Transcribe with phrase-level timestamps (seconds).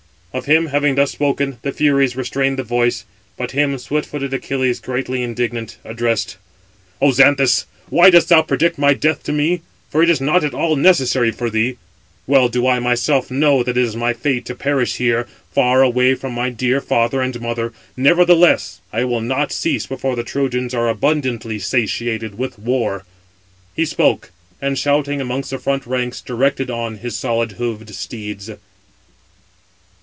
[0.33, 3.03] Of him, having thus spoken, the Furies restrained the voice:
[3.35, 6.37] but him swift footed Achilles, greatly indignant, addressed:
[7.01, 9.59] "O Xanthus, why dost thou predict my death to me?
[9.89, 11.75] For it is not at all necessary for thee.
[12.27, 16.15] Well do I myself know that it is my fate to perish here, far away
[16.15, 17.73] from my dear father and mother.
[17.97, 23.03] Nevertheless I will not cease before the Trojans are abundantly satiated with war."
[23.75, 24.31] He spoke,
[24.61, 28.49] and shouting amongst the front ranks, directed on his solid hoofed steeds.